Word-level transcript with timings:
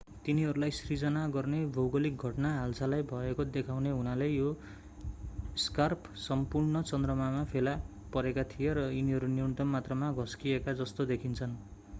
तिनीहरूलाई 0.25 0.71
सिर्जना 0.75 1.25
गर्ने 1.33 1.57
भौगोलिक 1.73 2.23
घटना 2.29 2.53
हालसालै 2.53 2.99
भएको 3.07 3.45
देखाउने 3.51 3.91
हुनाले 3.91 4.29
यी 4.29 4.47
स्कार्प 5.59 6.09
सम्पूर्ण 6.23 6.83
चन्द्रमामा 6.87 7.45
फेला 7.53 7.77
परेका 8.13 8.49
थिए 8.51 8.75
र 8.75 8.89
तिनीहरू 8.91 9.33
न्यूनतम 9.33 9.73
मात्रामा 9.73 10.13
घस्किएका 10.19 10.79
जस्तो 10.79 11.09
देखिन्छन् 11.09 11.57